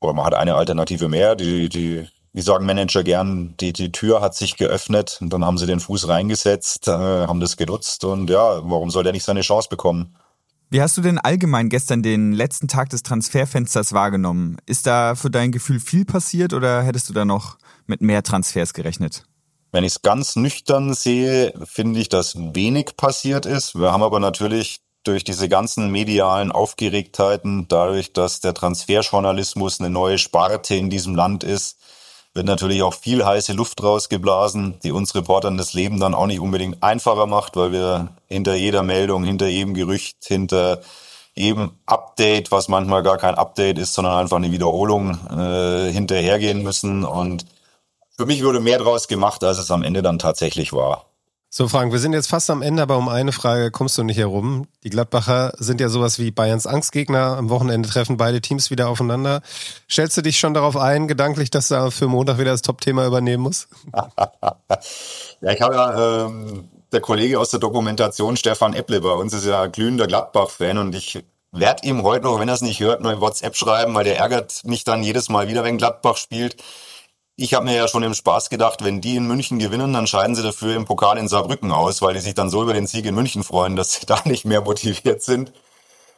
Aber 0.00 0.14
man 0.14 0.26
hat 0.26 0.34
eine 0.34 0.56
Alternative 0.56 1.08
mehr. 1.08 1.36
Die, 1.36 1.68
die 1.68 2.08
wie 2.32 2.42
sagen 2.42 2.66
Manager 2.66 3.02
gern, 3.02 3.54
die, 3.60 3.72
die 3.72 3.92
Tür 3.92 4.20
hat 4.20 4.34
sich 4.34 4.56
geöffnet 4.56 5.18
und 5.22 5.32
dann 5.32 5.44
haben 5.44 5.56
sie 5.56 5.66
den 5.66 5.80
Fuß 5.80 6.08
reingesetzt, 6.08 6.86
äh, 6.86 6.90
haben 6.90 7.40
das 7.40 7.56
genutzt 7.56 8.04
und 8.04 8.28
ja, 8.28 8.60
warum 8.62 8.90
soll 8.90 9.04
der 9.04 9.14
nicht 9.14 9.24
seine 9.24 9.40
Chance 9.40 9.70
bekommen? 9.70 10.16
Wie 10.68 10.82
hast 10.82 10.96
du 10.96 11.00
denn 11.00 11.18
allgemein 11.18 11.68
gestern 11.68 12.02
den 12.02 12.32
letzten 12.32 12.66
Tag 12.66 12.88
des 12.90 13.04
Transferfensters 13.04 13.92
wahrgenommen? 13.92 14.56
Ist 14.66 14.88
da 14.88 15.14
für 15.14 15.30
dein 15.30 15.52
Gefühl 15.52 15.78
viel 15.78 16.04
passiert 16.04 16.52
oder 16.52 16.82
hättest 16.82 17.08
du 17.08 17.12
da 17.12 17.24
noch 17.24 17.56
mit 17.86 18.00
mehr 18.00 18.24
Transfers 18.24 18.74
gerechnet? 18.74 19.24
Wenn 19.70 19.84
ich 19.84 19.92
es 19.92 20.02
ganz 20.02 20.34
nüchtern 20.34 20.92
sehe, 20.94 21.52
finde 21.66 22.00
ich, 22.00 22.08
dass 22.08 22.36
wenig 22.36 22.96
passiert 22.96 23.46
ist. 23.46 23.78
Wir 23.78 23.92
haben 23.92 24.02
aber 24.02 24.18
natürlich 24.18 24.80
durch 25.04 25.22
diese 25.22 25.48
ganzen 25.48 25.92
medialen 25.92 26.50
Aufgeregtheiten, 26.50 27.68
dadurch, 27.68 28.12
dass 28.12 28.40
der 28.40 28.52
Transferjournalismus 28.52 29.78
eine 29.78 29.90
neue 29.90 30.18
Sparte 30.18 30.74
in 30.74 30.90
diesem 30.90 31.14
Land 31.14 31.44
ist, 31.44 31.78
wird 32.36 32.46
natürlich 32.46 32.82
auch 32.82 32.94
viel 32.94 33.24
heiße 33.24 33.54
Luft 33.54 33.82
rausgeblasen, 33.82 34.78
die 34.82 34.92
uns 34.92 35.14
Reportern 35.14 35.56
das 35.56 35.72
Leben 35.72 35.98
dann 35.98 36.14
auch 36.14 36.26
nicht 36.26 36.40
unbedingt 36.40 36.82
einfacher 36.82 37.26
macht, 37.26 37.56
weil 37.56 37.72
wir 37.72 38.10
hinter 38.26 38.54
jeder 38.54 38.82
Meldung, 38.82 39.24
hinter 39.24 39.48
jedem 39.48 39.74
Gerücht, 39.74 40.18
hinter 40.24 40.80
jedem 41.34 41.72
Update, 41.86 42.52
was 42.52 42.68
manchmal 42.68 43.02
gar 43.02 43.18
kein 43.18 43.34
Update 43.34 43.78
ist, 43.78 43.94
sondern 43.94 44.18
einfach 44.18 44.36
eine 44.36 44.52
Wiederholung 44.52 45.18
äh, 45.30 45.90
hinterhergehen 45.90 46.62
müssen. 46.62 47.04
Und 47.04 47.46
für 48.16 48.26
mich 48.26 48.44
wurde 48.44 48.60
mehr 48.60 48.78
draus 48.78 49.08
gemacht, 49.08 49.42
als 49.42 49.58
es 49.58 49.70
am 49.70 49.82
Ende 49.82 50.02
dann 50.02 50.18
tatsächlich 50.18 50.72
war. 50.72 51.06
So, 51.58 51.68
Frank, 51.68 51.90
wir 51.90 52.00
sind 52.00 52.12
jetzt 52.12 52.28
fast 52.28 52.50
am 52.50 52.60
Ende, 52.60 52.82
aber 52.82 52.98
um 52.98 53.08
eine 53.08 53.32
Frage 53.32 53.70
kommst 53.70 53.96
du 53.96 54.04
nicht 54.04 54.18
herum. 54.18 54.66
Die 54.84 54.90
Gladbacher 54.90 55.54
sind 55.56 55.80
ja 55.80 55.88
sowas 55.88 56.18
wie 56.18 56.30
Bayerns 56.30 56.66
Angstgegner. 56.66 57.38
Am 57.38 57.48
Wochenende 57.48 57.88
treffen 57.88 58.18
beide 58.18 58.42
Teams 58.42 58.70
wieder 58.70 58.90
aufeinander. 58.90 59.40
Stellst 59.90 60.18
du 60.18 60.20
dich 60.20 60.38
schon 60.38 60.52
darauf 60.52 60.76
ein, 60.76 61.08
gedanklich, 61.08 61.48
dass 61.48 61.68
du 61.68 61.90
für 61.90 62.08
Montag 62.08 62.36
wieder 62.38 62.50
das 62.50 62.60
Top-Thema 62.60 63.06
übernehmen 63.06 63.42
musst? 63.42 63.68
ja, 65.40 65.50
ich 65.50 65.62
habe 65.62 65.74
ja, 65.76 66.26
ähm, 66.26 66.68
der 66.92 67.00
Kollege 67.00 67.40
aus 67.40 67.48
der 67.48 67.60
Dokumentation, 67.60 68.36
Stefan 68.36 68.74
Epple, 68.74 69.00
bei 69.00 69.12
uns 69.12 69.32
ist 69.32 69.46
ja 69.46 69.64
glühender 69.64 70.06
Gladbach-Fan 70.06 70.76
und 70.76 70.94
ich 70.94 71.24
werde 71.52 71.88
ihm 71.88 72.02
heute 72.02 72.26
noch, 72.26 72.38
wenn 72.38 72.48
er 72.48 72.54
es 72.56 72.60
nicht 72.60 72.80
hört, 72.80 73.00
nur 73.00 73.14
in 73.14 73.22
WhatsApp 73.22 73.56
schreiben, 73.56 73.94
weil 73.94 74.04
der 74.04 74.18
ärgert 74.18 74.60
mich 74.64 74.84
dann 74.84 75.02
jedes 75.02 75.30
Mal 75.30 75.48
wieder, 75.48 75.64
wenn 75.64 75.78
Gladbach 75.78 76.18
spielt 76.18 76.62
ich 77.36 77.52
habe 77.52 77.66
mir 77.66 77.76
ja 77.76 77.86
schon 77.86 78.02
im 78.02 78.14
Spaß 78.14 78.48
gedacht, 78.48 78.82
wenn 78.82 79.02
die 79.02 79.16
in 79.16 79.26
München 79.26 79.58
gewinnen, 79.58 79.92
dann 79.92 80.06
scheiden 80.06 80.34
sie 80.34 80.42
dafür 80.42 80.74
im 80.74 80.86
Pokal 80.86 81.18
in 81.18 81.28
Saarbrücken 81.28 81.70
aus, 81.70 82.00
weil 82.00 82.14
die 82.14 82.20
sich 82.20 82.34
dann 82.34 82.48
so 82.48 82.62
über 82.62 82.72
den 82.72 82.86
Sieg 82.86 83.04
in 83.04 83.14
München 83.14 83.44
freuen, 83.44 83.76
dass 83.76 83.92
sie 83.92 84.06
da 84.06 84.20
nicht 84.24 84.46
mehr 84.46 84.62
motiviert 84.62 85.22
sind. 85.22 85.52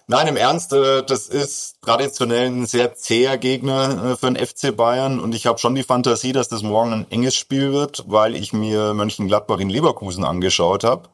Nein, 0.07 0.29
im 0.29 0.37
Ernst, 0.37 0.73
äh, 0.73 1.03
das 1.03 1.27
ist 1.27 1.83
traditionell 1.83 2.47
ein 2.47 2.67
sehr 2.67 2.95
zäher 2.95 3.37
Gegner 3.37 4.13
äh, 4.13 4.17
für 4.17 4.33
den 4.33 4.47
FC 4.47 4.75
Bayern 4.75 5.21
und 5.21 5.35
ich 5.35 5.47
habe 5.47 5.59
schon 5.59 5.75
die 5.75 5.83
Fantasie, 5.83 6.33
dass 6.33 6.49
das 6.49 6.63
morgen 6.63 6.93
ein 6.93 7.07
enges 7.11 7.35
Spiel 7.35 7.73
wird, 7.73 8.05
weil 8.07 8.35
ich 8.35 8.53
mir 8.53 8.95
Mönchengladbach 8.95 9.59
in 9.59 9.69
Leverkusen 9.69 10.25
angeschaut 10.25 10.85
habe. 10.85 11.11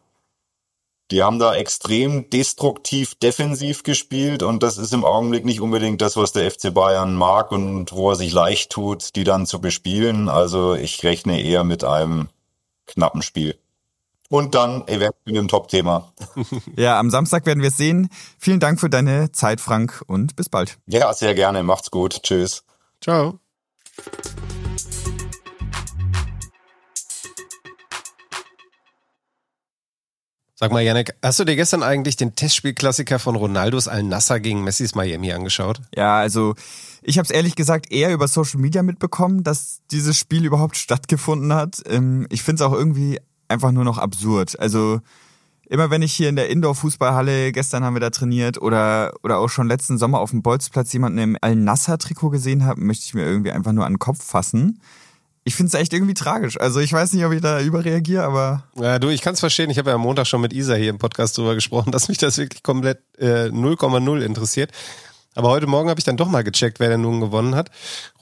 Die 1.10 1.22
haben 1.22 1.38
da 1.38 1.54
extrem 1.54 2.30
destruktiv 2.30 3.14
defensiv 3.16 3.82
gespielt 3.82 4.42
und 4.42 4.62
das 4.62 4.78
ist 4.78 4.94
im 4.94 5.04
Augenblick 5.04 5.44
nicht 5.44 5.60
unbedingt 5.60 6.00
das, 6.00 6.16
was 6.16 6.32
der 6.32 6.50
FC 6.50 6.72
Bayern 6.72 7.14
mag 7.14 7.52
und 7.52 7.92
wo 7.92 8.10
er 8.10 8.16
sich 8.16 8.32
leicht 8.32 8.72
tut, 8.72 9.14
die 9.14 9.24
dann 9.24 9.46
zu 9.46 9.60
bespielen. 9.60 10.28
Also 10.28 10.74
ich 10.74 11.02
rechne 11.04 11.42
eher 11.42 11.62
mit 11.62 11.84
einem 11.84 12.28
knappen 12.86 13.22
Spiel. 13.22 13.58
Und 14.30 14.54
dann 14.54 14.88
eventuell 14.88 15.12
mit 15.26 15.36
einem 15.36 15.48
Top-Thema. 15.48 16.12
Ja, 16.76 16.98
am 16.98 17.10
Samstag 17.10 17.46
werden 17.46 17.62
wir 17.62 17.68
es 17.68 17.76
sehen. 17.76 18.08
Vielen 18.38 18.58
Dank 18.58 18.80
für 18.80 18.90
deine 18.90 19.30
Zeit, 19.32 19.60
Frank, 19.60 20.02
und 20.06 20.34
bis 20.34 20.48
bald. 20.48 20.78
Ja, 20.86 21.12
sehr 21.12 21.34
gerne. 21.34 21.62
Macht's 21.62 21.90
gut. 21.90 22.22
Tschüss. 22.22 22.64
Ciao. 23.00 23.38
Sag 30.56 30.70
mal, 30.70 30.82
Janek, 30.82 31.16
hast 31.20 31.40
du 31.40 31.44
dir 31.44 31.56
gestern 31.56 31.82
eigentlich 31.82 32.14
den 32.14 32.36
Testspielklassiker 32.36 33.18
von 33.18 33.34
Ronaldos 33.34 33.88
Al-Nassr 33.88 34.38
gegen 34.38 34.62
Messis 34.62 34.94
Miami 34.94 35.32
angeschaut? 35.32 35.80
Ja, 35.96 36.18
also 36.18 36.54
ich 37.02 37.18
habe 37.18 37.24
es 37.24 37.32
ehrlich 37.32 37.56
gesagt 37.56 37.90
eher 37.90 38.12
über 38.12 38.28
Social 38.28 38.60
Media 38.60 38.84
mitbekommen, 38.84 39.42
dass 39.42 39.80
dieses 39.90 40.16
Spiel 40.16 40.44
überhaupt 40.44 40.76
stattgefunden 40.76 41.52
hat. 41.52 41.82
Ähm, 41.88 42.28
ich 42.30 42.44
finde 42.44 42.62
es 42.62 42.70
auch 42.70 42.72
irgendwie 42.72 43.18
einfach 43.48 43.72
nur 43.72 43.82
noch 43.82 43.98
absurd. 43.98 44.56
Also 44.60 45.00
immer 45.68 45.90
wenn 45.90 46.02
ich 46.02 46.12
hier 46.12 46.28
in 46.28 46.36
der 46.36 46.48
Indoor-Fußballhalle, 46.48 47.50
gestern 47.50 47.82
haben 47.82 47.96
wir 47.96 48.00
da 48.00 48.10
trainiert, 48.10 48.62
oder, 48.62 49.12
oder 49.24 49.38
auch 49.38 49.48
schon 49.48 49.66
letzten 49.66 49.98
Sommer 49.98 50.20
auf 50.20 50.30
dem 50.30 50.42
Bolzplatz 50.42 50.92
jemanden 50.92 51.18
im 51.18 51.38
Al-Nassr-Trikot 51.40 52.30
gesehen 52.30 52.64
habe, 52.64 52.80
möchte 52.80 53.06
ich 53.06 53.14
mir 53.14 53.24
irgendwie 53.24 53.50
einfach 53.50 53.72
nur 53.72 53.86
an 53.86 53.94
den 53.94 53.98
Kopf 53.98 54.22
fassen 54.22 54.78
ich 55.44 55.54
finde 55.54 55.68
es 55.68 55.74
echt 55.74 55.92
irgendwie 55.92 56.14
tragisch. 56.14 56.58
Also 56.58 56.80
ich 56.80 56.92
weiß 56.92 57.12
nicht, 57.12 57.24
ob 57.24 57.32
ich 57.32 57.42
da 57.42 57.60
überreagiere, 57.60 58.24
aber. 58.24 58.64
Ja, 58.76 58.98
du, 58.98 59.10
ich 59.10 59.20
kann 59.20 59.34
es 59.34 59.40
verstehen. 59.40 59.68
Ich 59.70 59.78
habe 59.78 59.90
ja 59.90 59.96
am 59.96 60.00
Montag 60.00 60.26
schon 60.26 60.40
mit 60.40 60.54
Isa 60.54 60.74
hier 60.74 60.90
im 60.90 60.98
Podcast 60.98 61.36
drüber 61.36 61.54
gesprochen, 61.54 61.92
dass 61.92 62.08
mich 62.08 62.18
das 62.18 62.38
wirklich 62.38 62.62
komplett 62.62 62.98
0,0 63.20 64.20
äh, 64.20 64.24
interessiert. 64.24 64.70
Aber 65.34 65.50
heute 65.50 65.66
Morgen 65.66 65.90
habe 65.90 65.98
ich 65.98 66.04
dann 66.04 66.16
doch 66.16 66.28
mal 66.28 66.44
gecheckt, 66.44 66.80
wer 66.80 66.88
denn 66.88 67.02
nun 67.02 67.20
gewonnen 67.20 67.56
hat. 67.56 67.70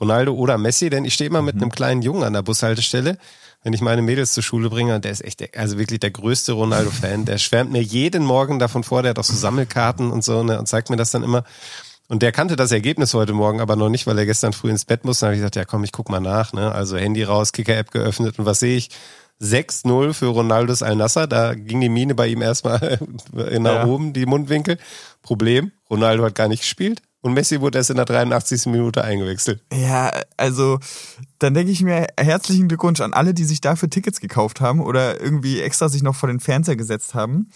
Ronaldo 0.01 0.33
oder 0.33 0.59
Messi, 0.59 0.91
denn 0.91 1.05
ich 1.05 1.15
stehe 1.15 1.29
immer 1.29 1.43
mit 1.43 1.57
mhm. 1.57 1.63
einem 1.63 1.71
kleinen 1.71 2.03
Jungen 2.03 2.25
an 2.25 2.33
der 2.33 2.43
Bushaltestelle, 2.43 3.19
wenn 3.63 3.75
ich 3.75 3.83
meine 3.83 4.03
Mädels 4.03 4.33
zur 4.33 4.43
Schule 4.43 4.71
bringe 4.71 4.95
und 4.95 5.05
der 5.05 5.13
ist 5.13 5.23
echt, 5.23 5.41
der, 5.41 5.51
also 5.57 5.79
wirklich 5.79 6.01
der 6.01 6.11
größte 6.11 6.53
Ronaldo-Fan. 6.53 7.27
Der 7.27 7.39
schwärmt 7.39 7.71
mir 7.71 7.83
jeden 7.83 8.25
Morgen 8.25 8.59
davon 8.59 8.83
vor, 8.83 9.03
der 9.03 9.11
hat 9.11 9.19
auch 9.19 9.25
so 9.25 9.35
Sammelkarten 9.35 10.11
und 10.11 10.25
so 10.25 10.43
ne, 10.43 10.59
und 10.59 10.67
zeigt 10.67 10.91
mir 10.91 10.97
das 10.97 11.11
dann 11.11 11.23
immer. 11.23 11.45
Und 12.09 12.23
der 12.23 12.33
kannte 12.33 12.57
das 12.57 12.73
Ergebnis 12.73 13.15
heute 13.15 13.33
Morgen 13.33 13.61
aber 13.61 13.77
noch 13.77 13.89
nicht, 13.89 14.07
weil 14.07 14.19
er 14.19 14.27
gestern 14.27 14.53
früh 14.53 14.71
ins 14.71 14.85
Bett 14.85 15.05
musste. 15.05 15.23
Dann 15.23 15.29
habe 15.29 15.37
ich 15.37 15.41
gesagt, 15.41 15.57
ja 15.57 15.65
komm, 15.65 15.85
ich 15.85 15.93
guck 15.93 16.11
mal 16.11 16.21
nach. 16.21 16.53
Ne? 16.53 16.73
Also 16.73 16.97
Handy 16.97 17.23
raus, 17.23 17.53
Kicker-App 17.53 17.91
geöffnet 17.91 18.39
und 18.39 18.45
was 18.45 18.61
sehe 18.61 18.77
ich? 18.77 18.91
6-0 19.41 20.13
für 20.13 20.27
Ronaldos 20.27 20.83
Al-Nasser. 20.83 21.27
Da 21.27 21.55
ging 21.55 21.81
die 21.81 21.89
Mine 21.89 22.15
bei 22.15 22.29
ihm 22.29 22.43
erstmal 22.43 22.99
nach 23.33 23.75
ja. 23.75 23.87
oben, 23.87 24.13
die 24.13 24.27
Mundwinkel. 24.27 24.79
Problem, 25.23 25.73
Ronaldo 25.91 26.25
hat 26.25 26.35
gar 26.35 26.49
nicht 26.49 26.63
gespielt. 26.63 27.03
Und 27.23 27.35
Messi 27.35 27.61
wurde 27.61 27.79
erst 27.79 27.91
in 27.91 27.97
der 27.97 28.05
83. 28.05 28.67
Minute 28.67 29.05
eingewechselt. 29.05 29.63
Ja, 29.73 30.13
also 30.37 30.81
dann 31.39 31.55
denke 31.55 31.71
ich 31.71 31.81
mir 31.83 32.09
herzlichen 32.19 32.67
Glückwunsch 32.67 33.01
an 33.01 33.13
alle, 33.13 33.33
die 33.33 33.45
sich 33.45 33.61
dafür 33.61 33.89
Tickets 33.89 34.21
gekauft 34.21 34.61
haben 34.61 34.81
oder 34.81 35.21
irgendwie 35.21 35.61
extra 35.61 35.89
sich 35.89 36.03
noch 36.03 36.17
vor 36.17 36.29
den 36.29 36.41
Fernseher 36.41 36.75
gesetzt 36.75 37.15
haben. 37.15 37.49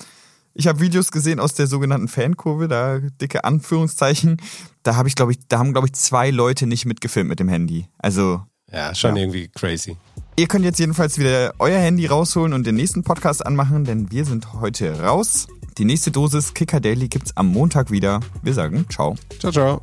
Ich 0.59 0.67
habe 0.67 0.81
Videos 0.81 1.13
gesehen 1.13 1.39
aus 1.39 1.53
der 1.53 1.67
sogenannten 1.67 2.09
Fankurve, 2.09 2.67
da 2.67 2.99
dicke 2.99 3.45
Anführungszeichen. 3.45 4.39
Da 4.83 4.97
habe 4.97 5.07
ich, 5.07 5.15
glaube 5.15 5.33
ich, 5.33 5.39
da 5.49 5.59
haben, 5.59 5.73
glaube 5.73 5.87
ich, 5.89 5.93
zwei 5.93 6.31
Leute 6.31 6.67
nicht 6.67 6.87
mitgefilmt 6.87 7.29
mit 7.29 7.41
dem 7.41 7.49
Handy. 7.49 7.87
Also. 7.99 8.43
Ja, 8.73 8.95
schon 8.95 9.17
ja. 9.17 9.23
irgendwie 9.23 9.49
crazy. 9.49 9.97
Ihr 10.37 10.49
könnt 10.49 10.65
jetzt 10.65 10.79
jedenfalls 10.79 11.19
wieder 11.19 11.55
euer 11.59 11.79
Handy 11.79 12.07
rausholen 12.07 12.53
und 12.55 12.67
den 12.67 12.75
nächsten 12.75 13.05
Podcast 13.05 13.45
anmachen, 13.45 13.85
denn 13.85 14.11
wir 14.11 14.25
sind 14.25 14.55
heute 14.55 15.01
raus. 15.01 15.47
Die 15.79 15.85
nächste 15.85 16.11
Dosis 16.11 16.55
Kicker 16.55 16.81
Daily 16.81 17.09
gibt's 17.09 17.37
am 17.37 17.49
Montag 17.49 17.91
wieder. 17.91 18.21
Wir 18.43 18.55
sagen 18.55 18.87
ciao. 18.89 19.17
Ciao, 19.39 19.53
ciao. 19.53 19.83